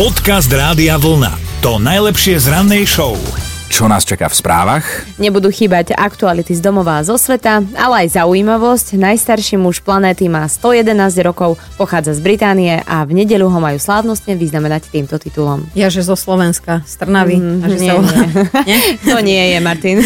Podcast 0.00 0.48
Rádia 0.48 0.96
Vlna. 0.96 1.60
To 1.60 1.76
najlepšie 1.76 2.40
z 2.40 2.48
rannej 2.48 2.88
show. 2.88 3.20
Čo 3.68 3.84
nás 3.84 4.00
čaká 4.00 4.32
v 4.32 4.40
správach? 4.40 5.04
Nebudú 5.20 5.52
chýbať 5.52 5.92
aktuality 5.92 6.56
z 6.56 6.64
domova 6.64 6.96
a 6.96 7.04
zo 7.04 7.20
sveta, 7.20 7.60
ale 7.76 8.08
aj 8.08 8.16
zaujímavosť. 8.16 8.96
Najstarší 8.96 9.60
muž 9.60 9.84
planéty 9.84 10.32
má 10.32 10.48
111 10.48 10.96
rokov, 11.20 11.60
pochádza 11.76 12.16
z 12.16 12.24
Británie 12.24 12.80
a 12.80 13.04
v 13.04 13.12
nedeľu 13.12 13.52
ho 13.52 13.60
majú 13.60 13.76
slávnostne 13.76 14.40
vyznamenať 14.40 14.88
týmto 14.88 15.20
titulom. 15.20 15.68
Ja, 15.76 15.92
že 15.92 16.00
zo 16.00 16.16
Slovenska, 16.16 16.80
z 16.88 16.96
Trnavy. 16.96 17.36
Mm, 17.36 17.60
a 17.60 17.66
že 17.68 17.76
nie, 17.76 17.90
sa 17.92 18.00
nie. 18.72 18.78
To 19.04 19.18
nie 19.20 19.42
je, 19.52 19.58
Martin. 19.60 20.00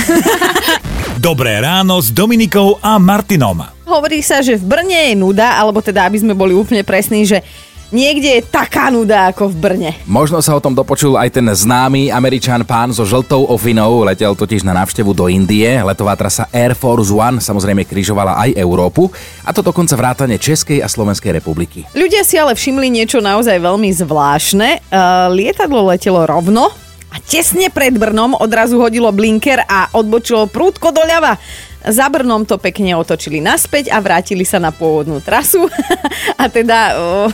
Dobré 1.23 1.63
ráno 1.63 2.03
s 2.03 2.11
Dominikou 2.11 2.83
a 2.83 2.99
Martinom. 2.99 3.63
Hovorí 3.87 4.27
sa, 4.27 4.43
že 4.43 4.59
v 4.59 4.67
Brne 4.67 5.15
je 5.15 5.23
nuda, 5.23 5.55
alebo 5.55 5.79
teda, 5.79 6.11
aby 6.11 6.19
sme 6.19 6.35
boli 6.35 6.51
úplne 6.51 6.83
presní, 6.83 7.23
že 7.23 7.47
niekde 7.91 8.39
je 8.39 8.43
taká 8.47 8.89
nuda 8.89 9.35
ako 9.35 9.51
v 9.51 9.57
Brne. 9.59 9.91
Možno 10.07 10.39
sa 10.41 10.57
o 10.57 10.63
tom 10.63 10.73
dopočul 10.73 11.19
aj 11.19 11.35
ten 11.35 11.47
známy 11.49 12.09
američan 12.09 12.63
pán 12.63 12.95
so 12.95 13.03
žltou 13.03 13.49
ofinou, 13.51 14.07
letel 14.07 14.33
totiž 14.33 14.65
na 14.65 14.73
návštevu 14.73 15.13
do 15.13 15.27
Indie. 15.29 15.83
Letová 15.83 16.15
trasa 16.15 16.49
Air 16.55 16.79
Force 16.79 17.11
One 17.11 17.43
samozrejme 17.43 17.85
križovala 17.85 18.39
aj 18.49 18.51
Európu, 18.57 19.11
a 19.45 19.51
to 19.51 19.61
dokonca 19.61 19.99
vrátane 19.99 20.41
Českej 20.41 20.81
a 20.81 20.89
Slovenskej 20.89 21.35
republiky. 21.35 21.83
Ľudia 21.93 22.23
si 22.23 22.39
ale 22.41 22.55
všimli 22.55 22.89
niečo 22.89 23.19
naozaj 23.19 23.61
veľmi 23.61 23.91
zvláštne. 23.93 24.89
Uh, 24.89 25.29
lietadlo 25.35 25.91
letelo 25.91 26.29
rovno 26.29 26.71
a 27.15 27.17
tesne 27.23 27.71
pred 27.71 27.95
Brnom 27.95 28.35
odrazu 28.35 28.83
hodilo 28.83 29.15
blinker 29.15 29.63
a 29.63 29.87
odbočilo 29.95 30.51
prúdko 30.51 30.91
doľava. 30.91 31.39
Za 31.85 32.09
Brnom 32.09 32.49
to 32.49 32.57
pekne 32.57 32.97
otočili 32.97 33.45
naspäť 33.45 33.93
a 33.93 34.01
vrátili 34.01 34.49
sa 34.49 34.57
na 34.57 34.73
pôvodnú 34.73 35.21
trasu. 35.21 35.69
a 36.41 36.49
teda 36.49 36.79
o, 36.97 37.29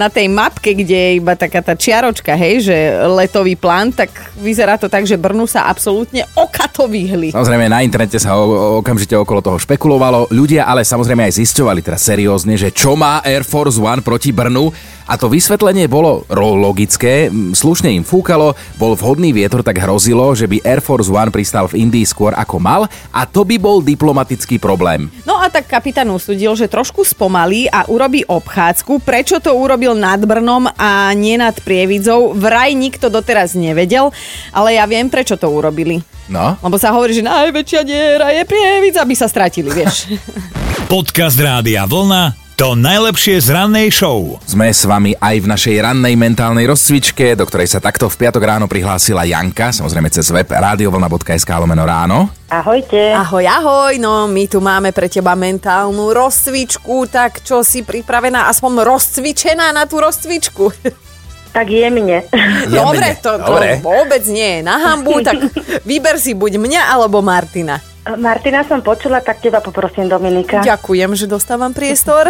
na 0.00 0.08
tej 0.08 0.32
mapke, 0.32 0.72
kde 0.72 0.96
je 0.96 1.10
iba 1.20 1.36
taká 1.36 1.60
tá 1.60 1.76
čiaročka, 1.76 2.32
hej, 2.32 2.72
že 2.72 2.76
letový 3.04 3.52
plán, 3.52 3.92
tak 3.92 4.08
vyzerá 4.40 4.80
to 4.80 4.88
tak, 4.88 5.04
že 5.04 5.20
Brnu 5.20 5.44
sa 5.44 5.68
absolútne 5.68 6.24
okato 6.32 6.88
vyhli. 6.88 7.36
Samozrejme 7.36 7.68
na 7.68 7.84
internete 7.84 8.16
sa 8.16 8.32
o, 8.40 8.48
o, 8.48 8.56
okamžite 8.80 9.12
okolo 9.12 9.44
toho 9.44 9.60
špekulovalo. 9.60 10.32
Ľudia 10.32 10.64
ale 10.64 10.88
samozrejme 10.88 11.28
aj 11.28 11.36
zisťovali 11.44 11.84
teraz 11.84 12.00
seriózne, 12.08 12.56
že 12.56 12.72
čo 12.72 12.96
má 12.96 13.20
Air 13.20 13.44
Force 13.44 13.76
One 13.76 14.00
proti 14.00 14.32
Brnu. 14.32 14.72
A 15.12 15.20
to 15.20 15.28
vysvetlenie 15.28 15.92
bolo 15.92 16.24
logické, 16.32 17.28
slušne 17.28 17.92
im 17.92 18.00
fúkalo, 18.00 18.56
bol 18.80 18.96
vhodný 18.96 19.36
vietor, 19.36 19.60
tak 19.60 19.76
hrozilo, 19.76 20.32
že 20.32 20.48
by 20.48 20.64
Air 20.64 20.80
Force 20.80 21.12
One 21.12 21.28
pristal 21.28 21.68
v 21.68 21.84
Indii 21.84 22.08
skôr 22.08 22.32
ako 22.32 22.56
mal 22.56 22.88
a 23.12 23.28
to 23.28 23.44
by 23.44 23.60
bol 23.60 23.84
diplomatický 23.84 24.56
problém. 24.56 25.12
No 25.28 25.36
a 25.36 25.52
tak 25.52 25.68
kapitán 25.68 26.08
usudil, 26.08 26.56
že 26.56 26.64
trošku 26.64 27.04
spomalí 27.04 27.68
a 27.68 27.84
urobí 27.92 28.24
obchádzku. 28.24 29.04
Prečo 29.04 29.36
to 29.36 29.52
urobil 29.52 29.92
nad 29.92 30.24
Brnom 30.24 30.72
a 30.80 31.12
nie 31.12 31.36
nad 31.36 31.60
Prievidzou? 31.60 32.32
Vraj 32.32 32.72
nikto 32.72 33.12
doteraz 33.12 33.52
nevedel, 33.52 34.16
ale 34.48 34.80
ja 34.80 34.88
viem, 34.88 35.12
prečo 35.12 35.36
to 35.36 35.52
urobili. 35.52 36.00
No, 36.32 36.56
Lebo 36.64 36.80
sa 36.80 36.88
hovorí, 36.96 37.12
že 37.12 37.20
najväčšia 37.20 37.84
diera 37.84 38.32
je 38.32 38.48
Prievidz, 38.48 38.96
aby 38.96 39.12
sa 39.12 39.28
stratili, 39.28 39.68
vieš. 39.68 40.08
Podcast 40.92 41.36
Rádia 41.36 41.84
Vlna. 41.84 42.41
To 42.60 42.76
najlepšie 42.76 43.40
z 43.40 43.48
rannej 43.48 43.88
show. 43.88 44.36
Sme 44.44 44.68
s 44.68 44.84
vami 44.84 45.16
aj 45.16 45.40
v 45.40 45.46
našej 45.48 45.76
rannej 45.88 46.12
mentálnej 46.20 46.68
rozcvičke, 46.68 47.32
do 47.32 47.48
ktorej 47.48 47.64
sa 47.64 47.80
takto 47.80 48.12
v 48.12 48.18
piatok 48.20 48.44
ráno 48.44 48.68
prihlásila 48.68 49.24
Janka, 49.24 49.72
samozrejme 49.72 50.12
cez 50.12 50.28
web 50.28 50.44
radiovlna.sk 50.44 51.48
lomeno 51.48 51.88
ráno. 51.88 52.28
Ahojte. 52.52 53.16
ahoj, 53.16 53.40
ahoj, 53.48 53.96
no 53.96 54.28
my 54.28 54.44
tu 54.52 54.60
máme 54.60 54.92
pre 54.92 55.08
teba 55.08 55.32
mentálnu 55.32 56.12
rozcvičku, 56.12 57.08
tak 57.08 57.40
čo 57.40 57.64
si 57.64 57.80
pripravená, 57.80 58.44
aspoň 58.52 58.84
rozcvičená 58.84 59.72
na 59.72 59.88
tú 59.88 59.98
rozcvičku? 59.98 60.68
Tak 61.52 61.68
jemne. 61.68 62.24
Dobre, 62.64 63.20
to, 63.20 63.36
to 63.36 63.44
Dobre. 63.44 63.76
vôbec 63.84 64.24
nie 64.24 64.56
je 64.56 64.60
na 64.64 64.80
hambu, 64.80 65.20
tak 65.20 65.36
vyber 65.88 66.16
si 66.16 66.32
buď 66.32 66.56
mňa 66.56 66.96
alebo 66.96 67.20
Martina. 67.20 67.76
Martina 68.02 68.66
som 68.66 68.82
počula, 68.82 69.22
tak 69.22 69.38
teba 69.38 69.62
poprosím, 69.62 70.10
Dominika. 70.10 70.58
Ďakujem, 70.58 71.14
že 71.14 71.30
dostávam 71.30 71.70
priestor. 71.70 72.26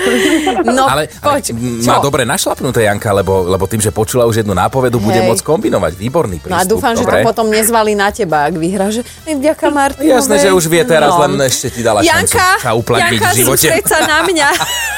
no, 0.64 0.88
ale, 0.88 1.12
ale 1.20 1.44
poď. 1.44 1.52
m, 1.52 1.84
Čo? 1.84 1.88
má 1.92 2.00
dobre 2.00 2.24
našlapnuté 2.24 2.88
Janka, 2.88 3.12
lebo, 3.12 3.44
lebo 3.44 3.68
tým, 3.68 3.84
že 3.84 3.92
počula 3.92 4.24
už 4.24 4.40
jednu 4.40 4.56
nápovedu, 4.56 4.96
bude 4.96 5.20
Hej. 5.20 5.28
môcť 5.28 5.44
kombinovať. 5.44 5.92
Výborný 6.00 6.40
prístup. 6.40 6.56
No 6.56 6.64
a 6.64 6.64
dúfam, 6.64 6.96
že 6.96 7.04
to 7.04 7.12
dobre? 7.12 7.28
potom 7.28 7.52
nezvalí 7.52 7.92
na 7.92 8.08
teba, 8.08 8.48
ak 8.48 8.56
vyhrá, 8.56 8.88
že 8.88 9.04
"Ej, 9.28 9.36
vďaka 9.36 9.66
Martinovi. 9.68 10.16
Jasné, 10.16 10.34
že 10.40 10.48
už 10.48 10.64
vie 10.72 10.80
teraz, 10.88 11.12
len 11.20 11.36
ešte 11.44 11.68
ti 11.68 11.80
dala 11.84 12.00
šancu 12.00 12.32
Janka, 12.32 12.48
sa 12.64 12.72
uplatniť 12.72 13.20
Janka, 13.20 13.28
v 13.28 13.36
živote. 13.36 13.68
sa 13.84 13.98
na 14.08 14.18
mňa. 14.24 14.48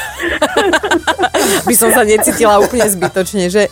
By 1.67 1.75
som 1.75 1.89
sa 1.91 2.03
necítila 2.07 2.57
úplne 2.61 2.87
zbytočne, 2.87 3.49
že? 3.49 3.69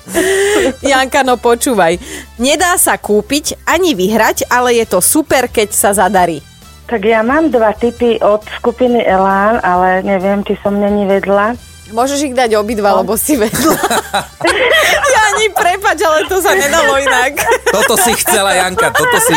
Janka, 0.83 1.23
no 1.25 1.39
počúvaj. 1.39 1.97
Nedá 2.37 2.77
sa 2.77 2.97
kúpiť 2.97 3.65
ani 3.65 3.97
vyhrať, 3.97 4.49
ale 4.51 4.77
je 4.77 4.85
to 4.87 4.99
super, 4.99 5.49
keď 5.49 5.69
sa 5.73 5.91
zadarí. 5.95 6.43
Tak 6.87 6.99
ja 7.07 7.23
mám 7.23 7.47
dva 7.49 7.71
typy 7.73 8.19
od 8.19 8.43
skupiny 8.59 9.01
Elán, 9.07 9.63
ale 9.63 10.03
neviem, 10.03 10.43
či 10.43 10.59
som 10.59 10.75
není 10.75 11.07
vedla. 11.07 11.55
Môžeš 11.93 12.33
ich 12.33 12.35
dať 12.35 12.57
obidva, 12.57 12.97
lebo 12.99 13.13
si 13.13 13.37
vedla. 13.37 13.77
ja 15.13 15.21
ani 15.35 15.47
prepač, 15.53 16.01
ale 16.01 16.25
to 16.25 16.41
sa 16.41 16.57
nedalo 16.57 16.97
inak. 16.97 17.37
Toto 17.69 17.93
si 17.97 18.11
chcela, 18.17 18.57
Janka, 18.57 18.89
toto 18.89 19.17
si... 19.21 19.33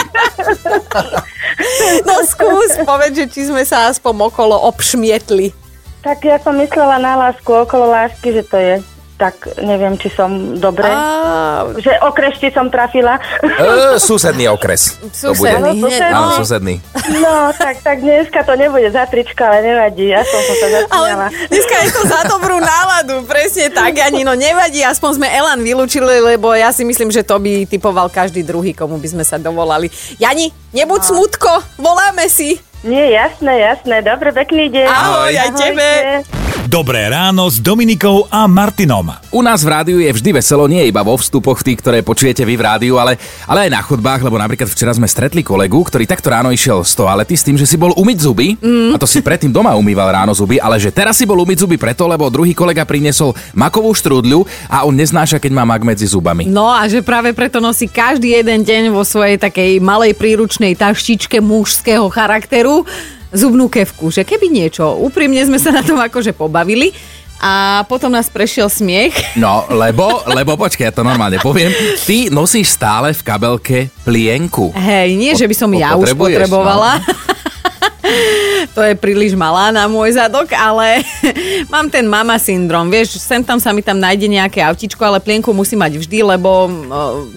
No 2.05 2.21
skús, 2.25 2.81
povedz, 2.84 3.15
že 3.17 3.27
či 3.28 3.41
sme 3.49 3.65
sa 3.65 3.93
aspoň 3.93 4.33
okolo 4.33 4.56
obšmietli. 4.73 5.66
Tak 6.06 6.22
ja 6.22 6.39
som 6.39 6.55
myslela 6.55 7.03
na 7.03 7.19
lásku, 7.19 7.50
okolo 7.50 7.91
lásky, 7.91 8.31
že 8.31 8.47
to 8.47 8.55
je. 8.55 8.78
Tak 9.17 9.33
neviem, 9.59 9.97
či 9.97 10.12
som 10.12 10.28
dobre. 10.55 10.84
Á, 10.84 11.65
Že 11.72 12.05
okres, 12.05 12.37
či 12.37 12.53
som 12.53 12.69
trafila. 12.69 13.17
E, 13.41 13.97
susedný 13.97 14.44
okres. 14.47 15.00
To 15.25 15.33
bude. 15.33 15.56
Susedný, 15.56 15.81
Áno, 16.05 16.28
no. 16.28 16.37
susedný. 16.37 16.75
No, 17.17 17.34
tak, 17.50 17.81
tak 17.81 18.05
dneska 18.05 18.44
to 18.44 18.55
nebude 18.55 18.84
za 18.87 19.09
trička, 19.09 19.49
ale 19.49 19.65
nevadí. 19.65 20.12
Ja 20.12 20.21
som 20.21 20.37
sa 20.37 20.55
to 20.55 20.67
zasmiala. 20.69 21.27
Ale 21.27 21.49
dneska 21.49 21.75
je 21.75 21.91
to 21.91 22.03
za 22.05 22.21
dobrú 22.28 22.61
náladu, 22.61 23.25
presne 23.25 23.73
tak, 23.73 23.97
ani 23.99 24.21
no 24.21 24.37
nevadí, 24.37 24.84
aspoň 24.84 25.11
sme 25.17 25.27
Elan 25.27 25.59
vylúčili, 25.59 26.21
lebo 26.23 26.53
ja 26.53 26.69
si 26.69 26.84
myslím, 26.84 27.09
že 27.09 27.25
to 27.25 27.41
by 27.41 27.65
typoval 27.65 28.06
každý 28.06 28.44
druhý, 28.44 28.71
komu 28.71 29.00
by 29.00 29.09
sme 29.11 29.25
sa 29.25 29.41
dovolali. 29.41 29.88
Jani, 30.21 30.53
nebuď 30.71 31.00
No. 31.03 31.09
smutko, 31.17 31.50
voláme 31.75 32.28
si. 32.28 32.61
Nie, 32.86 33.10
jasné, 33.10 33.58
jasné. 33.58 33.98
Dobre, 33.98 34.30
pekný 34.30 34.70
deň. 34.70 34.86
Ahoj, 34.86 35.34
aj 35.34 35.50
tebe. 35.58 36.45
Dobré 36.65 37.05
ráno 37.12 37.44
s 37.53 37.61
Dominikou 37.61 38.25
a 38.33 38.49
Martinom. 38.49 39.12
U 39.28 39.44
nás 39.44 39.61
v 39.61 39.69
rádiu 39.69 39.99
je 40.00 40.09
vždy 40.09 40.41
veselo, 40.41 40.65
nie 40.65 40.89
iba 40.89 41.05
vo 41.05 41.12
vstupoch 41.12 41.61
tých, 41.61 41.84
ktoré 41.84 42.00
počujete 42.00 42.41
vy 42.49 42.56
v 42.56 42.65
rádiu, 42.65 42.97
ale, 42.97 43.21
ale 43.44 43.69
aj 43.69 43.71
na 43.77 43.84
chodbách, 43.84 44.25
lebo 44.25 44.41
napríklad 44.41 44.65
včera 44.72 44.97
sme 44.97 45.05
stretli 45.05 45.44
kolegu, 45.44 45.77
ktorý 45.84 46.09
takto 46.09 46.33
ráno 46.33 46.49
išiel 46.49 46.81
z 46.81 46.97
toalety 46.97 47.37
s 47.37 47.44
tým, 47.44 47.61
že 47.61 47.69
si 47.69 47.77
bol 47.77 47.93
umyť 47.93 48.19
zuby, 48.25 48.56
mm. 48.56 48.97
a 48.97 48.97
to 48.97 49.05
si 49.05 49.21
predtým 49.21 49.53
doma 49.53 49.77
umýval 49.77 50.09
ráno 50.09 50.33
zuby, 50.33 50.56
ale 50.56 50.81
že 50.81 50.89
teraz 50.89 51.21
si 51.21 51.28
bol 51.28 51.37
umyť 51.44 51.69
zuby 51.69 51.77
preto, 51.77 52.09
lebo 52.09 52.33
druhý 52.33 52.56
kolega 52.56 52.88
priniesol 52.88 53.37
makovú 53.53 53.93
štrúdľu 53.93 54.49
a 54.73 54.88
on 54.88 54.97
neznáša, 54.97 55.37
keď 55.37 55.53
má 55.53 55.69
mak 55.69 55.84
medzi 55.84 56.09
zubami. 56.09 56.49
No 56.49 56.73
a 56.73 56.88
že 56.88 57.05
práve 57.05 57.37
preto 57.37 57.61
nosí 57.61 57.84
každý 57.84 58.33
jeden 58.33 58.65
deň 58.65 58.97
vo 58.97 59.05
svojej 59.05 59.37
takej 59.37 59.77
malej 59.84 60.17
príručnej 60.17 60.73
taštičke 60.73 61.37
mužského 61.44 62.09
charakteru 62.09 62.88
zubnú 63.36 63.69
kevku, 63.69 64.08
že 64.08 64.24
keby 64.24 64.48
niečo, 64.48 64.97
úprimne 64.97 65.44
sme 65.44 65.60
sa 65.60 65.70
na 65.70 65.84
tom 65.84 66.00
akože 66.00 66.32
pobavili 66.32 66.97
a 67.36 67.84
potom 67.84 68.08
nás 68.08 68.32
prešiel 68.32 68.72
smiech. 68.72 69.12
No, 69.36 69.69
lebo, 69.69 70.24
lebo 70.32 70.56
počkaj, 70.56 70.88
ja 70.88 70.92
to 70.92 71.04
normálne 71.04 71.36
poviem, 71.44 71.69
ty 72.08 72.32
nosíš 72.32 72.72
stále 72.72 73.12
v 73.12 73.20
kabelke 73.20 73.78
plienku. 74.02 74.72
Hej, 74.72 75.12
nie, 75.12 75.36
že 75.36 75.44
by 75.44 75.54
som 75.54 75.69
Po- 75.69 75.76
ja 75.76 75.92
už 75.92 76.16
potrebuješ, 76.16 76.48
potrebovala. 76.48 76.91
to 78.76 78.80
je 78.80 78.94
príliš 78.96 79.36
malá 79.36 79.69
na 79.69 79.84
môj 79.84 80.16
zadok, 80.16 80.48
ale 80.56 81.04
mám 81.72 81.92
ten 81.92 82.08
mama 82.08 82.41
syndrom. 82.41 82.88
Vieš, 82.88 83.20
sem 83.20 83.44
tam 83.44 83.60
sa 83.60 83.76
mi 83.76 83.84
tam 83.84 84.00
nájde 84.00 84.25
nejaké 84.25 84.64
autičko, 84.64 85.04
ale 85.04 85.20
plienku 85.20 85.52
musí 85.52 85.76
mať 85.76 86.00
vždy, 86.00 86.19
lebo 86.25 86.50
uh, 86.69 87.28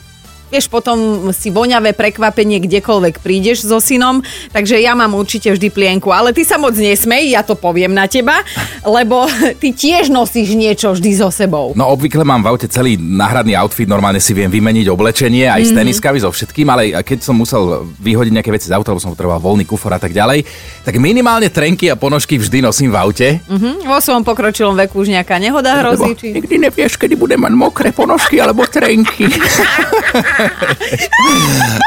vieš, 0.49 0.67
potom 0.67 0.97
si 1.29 1.49
voňavé 1.49 1.93
prekvapenie 1.93 2.59
kdekoľvek 2.59 3.21
prídeš 3.21 3.63
so 3.63 3.77
synom, 3.77 4.21
takže 4.49 4.75
ja 4.75 4.93
mám 4.93 5.13
určite 5.13 5.49
vždy 5.49 5.69
plienku. 5.69 6.09
Ale 6.09 6.33
ty 6.33 6.43
sa 6.43 6.57
moc 6.57 6.73
nesmej, 6.73 7.33
ja 7.33 7.41
to 7.41 7.53
poviem 7.53 7.93
na 7.93 8.05
teba, 8.05 8.41
lebo 8.83 9.25
ty 9.57 9.71
tiež 9.71 10.09
nosíš 10.09 10.53
niečo 10.53 10.91
vždy 10.91 11.11
so 11.13 11.29
sebou. 11.29 11.73
No 11.73 11.89
obvykle 11.89 12.21
mám 12.21 12.41
v 12.41 12.49
aute 12.49 12.67
celý 12.67 12.97
náhradný 12.97 13.53
outfit, 13.55 13.85
normálne 13.85 14.17
si 14.17 14.33
viem 14.33 14.49
vymeniť 14.49 14.85
oblečenie 14.87 15.45
aj 15.45 15.61
Mhm. 15.61 15.67
s 15.67 15.71
teniskami, 15.71 16.17
so 16.19 16.29
všetkým, 16.29 16.67
ale 16.67 16.91
keď 16.99 17.19
som 17.21 17.37
musel 17.37 17.85
vyhodiť 17.95 18.33
nejaké 18.33 18.51
veci 18.51 18.67
z 18.67 18.75
auta, 18.75 18.91
lebo 18.91 18.99
som 18.99 19.13
potreboval 19.13 19.39
voľný 19.39 19.63
kufor 19.63 19.93
a 19.93 20.01
tak 20.01 20.11
ďalej, 20.11 20.43
tak 20.81 20.97
minimálne 20.97 21.47
trenky 21.47 21.87
a 21.87 21.95
ponožky 21.95 22.35
vždy 22.35 22.59
nosím 22.59 22.89
v 22.89 22.97
aute. 22.97 23.27
Hm? 23.45 23.85
Vo 23.85 23.97
svojom 23.99 24.23
pokročilom 24.23 24.73
veku 24.75 24.99
už 24.99 25.13
nejaká 25.13 25.37
nehoda 25.37 25.79
hrozí? 25.79 26.17
Či... 26.17 26.33
nikdy 26.33 26.55
nevieš, 26.59 26.97
kedy 26.97 27.13
budem 27.13 27.39
mať 27.39 27.53
mokré 27.53 27.89
ponožky 27.91 28.39
alebo 28.39 28.65
trenky. 28.65 29.29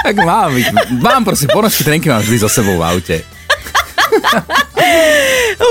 tak 0.05 0.17
mám, 0.21 0.53
mám 1.01 1.23
proste 1.25 1.49
ponožky, 1.49 1.85
trenky 1.85 2.09
mám 2.09 2.21
vždy 2.21 2.37
so 2.39 2.49
sebou 2.49 2.79
v 2.79 2.85
aute. 2.85 3.17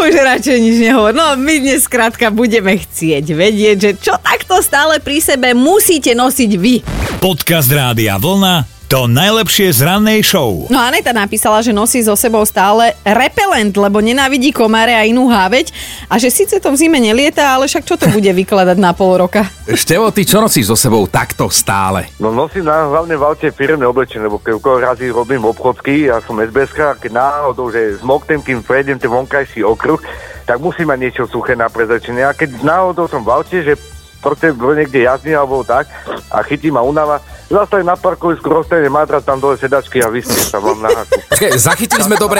Už 0.02 0.14
radšej 0.18 0.58
nič 0.58 0.78
nehovor. 0.82 1.14
No 1.14 1.38
my 1.38 1.62
dnes 1.62 1.86
skrátka 1.86 2.34
budeme 2.34 2.78
chcieť 2.80 3.26
vedieť, 3.38 3.78
že 3.78 3.92
čo 4.02 4.18
takto 4.18 4.58
stále 4.66 4.98
pri 4.98 5.22
sebe 5.22 5.54
musíte 5.54 6.18
nosiť 6.18 6.52
vy. 6.58 6.82
Podcast 7.22 7.70
Rádia 7.70 8.18
Vlna 8.18 8.81
to 8.92 9.08
najlepšie 9.08 9.72
z 9.72 9.88
rannej 9.88 10.20
show. 10.20 10.68
No 10.68 10.76
Aneta 10.76 11.16
napísala, 11.16 11.64
že 11.64 11.72
nosí 11.72 12.04
so 12.04 12.12
sebou 12.20 12.44
stále 12.44 12.92
repelent, 13.08 13.72
lebo 13.72 14.04
nenávidí 14.04 14.52
komáre 14.52 14.92
a 14.92 15.08
inú 15.08 15.32
háveť 15.32 15.72
a 16.12 16.20
že 16.20 16.28
síce 16.28 16.60
to 16.60 16.68
v 16.68 16.76
zime 16.76 17.00
nelieta, 17.00 17.56
ale 17.56 17.72
však 17.72 17.88
čo 17.88 17.96
to 17.96 18.12
bude 18.12 18.28
vykladať 18.28 18.76
na 18.76 18.92
pol 18.92 19.16
roka? 19.16 19.48
Števo, 19.64 20.12
ty 20.12 20.28
čo 20.28 20.44
nosíš 20.44 20.68
so 20.68 20.76
sebou 20.76 21.08
takto 21.08 21.48
stále? 21.48 22.12
No 22.20 22.36
nosím 22.36 22.68
na, 22.68 22.92
hlavne 22.92 23.16
v 23.16 23.24
aute 23.24 23.48
firmné 23.56 23.88
oblečenie, 23.88 24.28
lebo 24.28 24.44
keď 24.44 24.60
razy 24.60 25.08
robím 25.08 25.48
obchodky, 25.48 26.12
ja 26.12 26.20
som 26.28 26.36
SBS, 26.44 26.76
keď 26.76 27.16
náhodou, 27.16 27.72
že 27.72 27.96
zmoknem, 28.04 28.44
kým 28.44 28.60
prejdem 28.60 29.00
ten 29.00 29.08
vonkajší 29.08 29.64
okruh, 29.64 30.04
tak 30.44 30.60
musím 30.60 30.92
mať 30.92 31.00
niečo 31.00 31.24
suché 31.32 31.56
na 31.56 31.72
prezrečenie. 31.72 32.28
A 32.28 32.36
keď 32.36 32.60
náhodou 32.60 33.08
som 33.08 33.24
v 33.24 33.40
aute, 33.40 33.56
že 33.64 33.80
proste 34.20 34.52
niekde 34.52 35.08
jazdím 35.08 35.40
alebo 35.40 35.64
tak 35.64 35.88
a 36.28 36.44
chytím 36.44 36.76
ma 36.76 36.84
unava, 36.84 37.24
zastavím 37.52 37.88
na 37.92 38.00
parkovisku, 38.00 38.48
roztajne 38.48 38.88
madrac, 38.88 39.22
tam 39.28 39.38
dole 39.44 39.60
sedačky 39.60 40.00
a 40.00 40.08
vyspím 40.08 40.40
sa 40.40 40.58
vám 40.58 40.80
na 40.80 40.90
haku. 40.90 41.20
Zachytili 41.68 42.02
sme 42.08 42.16
dobre, 42.16 42.40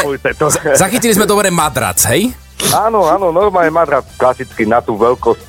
zachytili 0.74 1.14
sme 1.14 1.28
dobre 1.28 1.52
madrac, 1.52 2.00
hej? 2.10 2.32
Áno, 2.72 3.06
áno, 3.06 3.36
normálne 3.36 3.74
madrac, 3.74 4.08
klasicky 4.16 4.64
na 4.64 4.80
tú 4.80 4.96
veľkosť. 4.96 5.44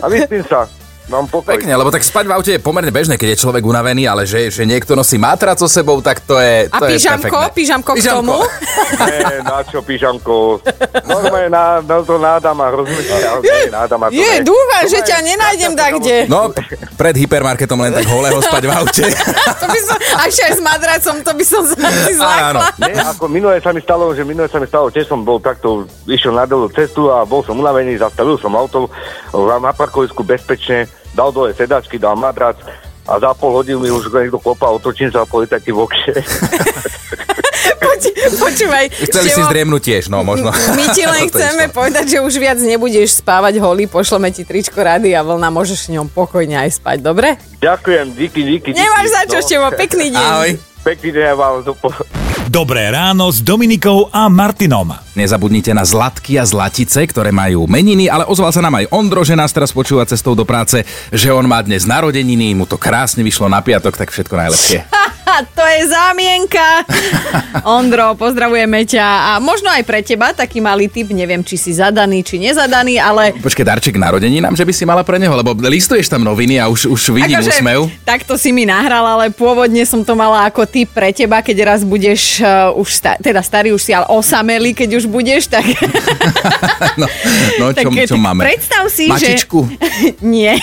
A 0.00 0.06
vyspím 0.06 0.44
sa. 0.46 0.68
Mám 1.10 1.26
pokoj. 1.26 1.50
Pekne, 1.58 1.74
lebo 1.74 1.90
tak 1.90 2.06
spať 2.06 2.30
v 2.30 2.32
aute 2.38 2.52
je 2.54 2.62
pomerne 2.62 2.94
bežné, 2.94 3.18
keď 3.18 3.34
je 3.34 3.42
človek 3.42 3.66
unavený, 3.66 4.06
ale 4.06 4.22
že, 4.30 4.46
že 4.46 4.62
niekto 4.62 4.94
nosí 4.94 5.18
matrac 5.18 5.58
so 5.58 5.66
sebou, 5.66 5.98
tak 5.98 6.22
to 6.22 6.38
je 6.38 6.70
A 6.70 6.78
to 6.78 6.86
pyžamko, 6.86 7.34
je 7.34 7.50
pyžamko 7.50 7.90
k 7.98 8.02
tomu? 8.06 8.38
Nie, 9.10 9.42
na 9.42 9.58
čo 9.66 9.82
pížamko? 9.82 10.62
Normálne 11.02 11.50
na, 11.50 11.82
na 11.82 11.98
to 12.06 12.14
nádama, 12.14 12.70
rozumieš? 12.70 13.10
Nie, 13.42 13.74
nádama 13.74 14.06
to 14.06 14.14
Je, 14.14 14.38
ne. 14.38 14.46
dúfam, 14.46 14.84
že 14.86 14.98
ťa 15.02 15.18
nenájdem 15.26 15.72
tak 15.74 15.92
kde. 15.98 16.16
No, 16.30 16.54
pred 16.94 17.14
hypermarketom 17.18 17.78
len 17.82 17.90
tak 17.90 18.06
holého 18.06 18.38
spať 18.38 18.62
v 18.62 18.72
aute. 18.72 19.04
To 19.60 19.66
by 19.68 19.80
som, 19.82 19.98
až 20.24 20.34
aj 20.46 20.52
s 20.56 20.60
madracom, 20.62 21.14
to 21.20 21.32
by 21.36 21.44
som 21.44 21.62
si 21.68 21.76
Áno. 21.76 22.16
zlákla. 22.16 22.66
Nie, 22.80 23.02
ako 23.12 23.24
minulé 23.28 23.60
sa 23.60 23.74
mi 23.76 23.82
stalo, 23.84 24.14
že 24.16 24.24
minulé 24.24 24.48
sa 24.48 24.56
mi 24.56 24.64
stalo, 24.64 24.88
tiež 24.88 25.04
som 25.04 25.20
bol 25.20 25.36
takto, 25.36 25.84
išiel 26.08 26.32
na 26.32 26.48
dlhú 26.48 26.72
cestu 26.72 27.12
a 27.12 27.26
bol 27.28 27.44
som 27.44 27.58
unavený, 27.60 28.00
zastavil 28.00 28.40
som 28.40 28.56
auto 28.56 28.88
na 29.36 29.72
parkovisku 29.76 30.24
bezpečne, 30.24 30.88
dal 31.12 31.30
dole 31.30 31.50
sedačky, 31.52 31.98
dal 31.98 32.14
madrac 32.14 32.56
a 33.04 33.18
za 33.18 33.34
pol 33.34 33.50
hodinu 33.52 33.82
mi 33.82 33.90
už 33.90 34.06
niekto 34.08 34.38
klopal, 34.38 34.78
otočím 34.78 35.10
sa 35.10 35.22
a 35.22 35.28
boli 35.28 35.46
taký 35.46 35.74
v 35.74 35.82
okše. 35.82 36.12
Poč, 37.80 38.02
počúvaj. 38.36 38.92
Chceli 38.92 39.28
si 39.28 39.40
Števo, 39.40 39.48
zdriemnúť 39.48 39.82
tiež, 39.82 40.04
no 40.12 40.20
možno. 40.20 40.52
My 40.78 40.84
ti 40.92 41.04
len 41.04 41.28
chceme 41.32 41.68
išlo. 41.68 41.74
povedať, 41.74 42.04
že 42.06 42.18
už 42.20 42.34
viac 42.36 42.58
nebudeš 42.60 43.20
spávať 43.20 43.56
holý, 43.60 43.88
pošleme 43.88 44.28
ti 44.30 44.44
tričko 44.44 44.80
rady 44.80 45.16
a 45.16 45.24
vlna, 45.24 45.48
môžeš 45.48 45.88
v 45.88 46.00
ňom 46.00 46.06
pokojne 46.08 46.60
aj 46.60 46.80
spať, 46.80 46.98
dobre? 47.00 47.36
Ďakujem, 47.60 48.06
díky, 48.16 48.40
díky. 48.44 48.70
díky. 48.72 48.80
Nemáš 48.80 49.06
za 49.10 49.22
čo, 49.26 49.38
No. 49.40 49.44
Števo, 49.44 49.66
pekný 49.72 50.06
deň. 50.12 50.24
Ahoj. 50.24 50.50
Pekný 50.84 51.08
deň 51.12 51.24
vám. 51.36 52.29
Dobré 52.50 52.90
ráno 52.90 53.30
s 53.30 53.38
Dominikou 53.38 54.10
a 54.10 54.26
Martinom. 54.26 54.90
Nezabudnite 55.14 55.70
na 55.70 55.86
Zlatky 55.86 56.34
a 56.34 56.42
Zlatice, 56.42 57.06
ktoré 57.06 57.30
majú 57.30 57.70
meniny, 57.70 58.10
ale 58.10 58.26
ozval 58.26 58.50
sa 58.50 58.58
nám 58.58 58.74
aj 58.74 58.90
Ondro, 58.90 59.22
že 59.22 59.38
nás 59.38 59.54
teraz 59.54 59.70
počúva 59.70 60.02
cestou 60.02 60.34
do 60.34 60.42
práce, 60.42 60.82
že 61.14 61.30
on 61.30 61.46
má 61.46 61.62
dnes 61.62 61.86
narodeniny, 61.86 62.58
mu 62.58 62.66
to 62.66 62.74
krásne 62.74 63.22
vyšlo 63.22 63.46
na 63.46 63.62
piatok, 63.62 63.94
tak 63.94 64.10
všetko 64.10 64.34
najlepšie. 64.34 64.82
To 65.56 65.64
je 65.64 65.80
zámienka. 65.88 66.84
Ondro, 67.78 68.16
pozdravujeme 68.16 68.84
ťa 68.88 69.04
a 69.04 69.30
možno 69.38 69.68
aj 69.68 69.82
pre 69.84 70.00
teba 70.00 70.32
taký 70.32 70.58
malý 70.58 70.88
tip, 70.88 71.12
neviem, 71.12 71.44
či 71.44 71.60
si 71.60 71.76
zadaný, 71.76 72.24
či 72.24 72.40
nezadaný, 72.40 72.96
ale 72.96 73.36
Počkej, 73.36 73.64
darček 73.66 73.94
k 73.96 74.02
narodeninám, 74.02 74.56
že 74.56 74.64
by 74.64 74.72
si 74.72 74.84
mala 74.88 75.04
pre 75.04 75.20
neho, 75.20 75.32
lebo 75.36 75.52
listuješ 75.54 76.08
tam 76.08 76.24
noviny 76.24 76.58
a 76.58 76.66
už, 76.72 76.88
už 76.88 77.02
vidím 77.14 77.38
úsmev. 77.40 77.86
Akože 77.86 78.04
takto 78.06 78.34
si 78.40 78.50
mi 78.50 78.64
nahral, 78.64 79.04
ale 79.04 79.28
pôvodne 79.30 79.84
som 79.84 80.02
to 80.02 80.16
mala 80.16 80.48
ako 80.48 80.64
tip 80.64 80.90
pre 80.90 81.12
teba, 81.12 81.44
keď 81.44 81.76
raz 81.76 81.80
budeš 81.84 82.40
uh, 82.40 82.72
už, 82.74 82.88
sta- 82.88 83.18
teda 83.20 83.44
starý 83.44 83.76
už 83.76 83.82
si, 83.82 83.92
ale 83.92 84.08
osamelý, 84.08 84.72
keď 84.72 84.98
už 84.98 85.04
budeš, 85.06 85.50
tak... 85.50 85.64
No, 86.96 87.06
no 87.60 87.64
čo, 87.76 87.88
tak 87.88 88.08
čo 88.08 88.16
máme? 88.18 88.42
Predstav 88.44 88.88
si, 88.90 89.06
Mačičku. 89.08 89.68
že... 89.68 89.76
Nie. 90.24 90.58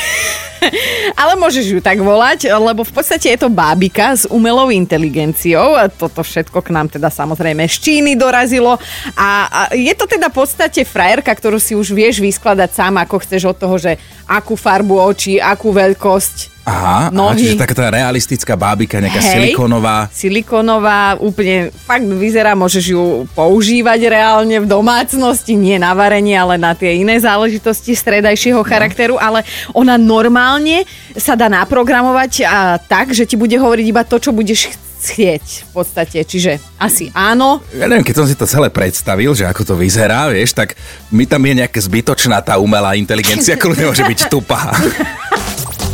Ale 1.21 1.37
môžeš 1.37 1.65
ju 1.77 1.79
tak 1.79 2.01
volať, 2.01 2.49
lebo 2.51 2.83
v 2.83 2.93
podstate 2.93 3.33
je 3.33 3.39
to 3.39 3.49
bábika 3.49 4.15
s 4.17 4.25
umelou 4.27 4.69
inteligenciou. 4.73 5.77
Toto 5.95 6.25
všetko 6.25 6.59
k 6.63 6.73
nám 6.73 6.87
teda 6.91 7.13
samozrejme 7.13 7.65
z 7.69 7.75
Číny 7.77 8.11
dorazilo. 8.17 8.75
A 9.15 9.69
je 9.73 9.93
to 9.93 10.09
teda 10.09 10.27
v 10.33 10.37
podstate 10.43 10.81
frajerka, 10.83 11.31
ktorú 11.31 11.61
si 11.61 11.77
už 11.77 11.93
vieš 11.93 12.19
vyskladať 12.19 12.69
sám, 12.73 12.99
ako 13.01 13.21
chceš 13.23 13.53
od 13.53 13.57
toho, 13.57 13.75
že 13.77 13.95
akú 14.27 14.57
farbu 14.57 14.97
očí, 14.97 15.39
akú 15.39 15.71
veľkosť. 15.71 16.56
Aha, 16.67 17.07
aha, 17.07 17.15
nohy. 17.15 17.39
čiže 17.39 17.55
taká 17.55 17.71
tá 17.71 17.87
realistická 17.87 18.59
bábika, 18.59 18.99
nejaká 18.99 19.23
Hej, 19.23 19.31
silikónová. 19.55 20.11
Silikonová, 20.11 21.15
úplne 21.15 21.71
fakt 21.87 22.03
vyzerá, 22.03 22.59
môžeš 22.59 22.91
ju 22.91 23.03
používať 23.31 24.11
reálne 24.11 24.59
v 24.59 24.67
domácnosti, 24.67 25.55
nie 25.55 25.79
na 25.79 25.95
varenie, 25.95 26.35
ale 26.35 26.59
na 26.59 26.75
tie 26.75 26.99
iné 26.99 27.15
záležitosti 27.17 27.95
stredajšieho 27.95 28.59
No. 28.59 28.67
charakteru, 28.67 29.15
ale 29.15 29.47
ona 29.71 29.95
normálne 29.95 30.83
sa 31.15 31.39
dá 31.39 31.47
naprogramovať 31.47 32.43
a 32.43 32.75
tak, 32.77 33.15
že 33.15 33.23
ti 33.23 33.39
bude 33.39 33.55
hovoriť 33.55 33.85
iba 33.87 34.03
to, 34.03 34.19
čo 34.19 34.35
budeš 34.35 34.75
chcieť 34.75 35.45
v 35.63 35.71
podstate. 35.71 36.19
Čiže 36.19 36.59
asi 36.75 37.07
áno. 37.13 37.63
Ja 37.71 37.87
neviem, 37.87 38.03
keď 38.03 38.15
som 38.17 38.27
si 38.27 38.35
to 38.35 38.43
celé 38.43 38.67
predstavil, 38.67 39.31
že 39.31 39.45
ako 39.45 39.63
to 39.63 39.75
vyzerá, 39.77 40.27
vieš, 40.27 40.51
tak 40.51 40.75
mi 41.09 41.23
tam 41.23 41.39
je 41.45 41.63
nejaká 41.63 41.79
zbytočná 41.79 42.43
tá 42.43 42.59
umelá 42.59 42.97
inteligencia, 42.97 43.55
kľudne 43.55 43.87
môže 43.93 44.03
byť 44.03 44.19
tupá. 44.27 44.67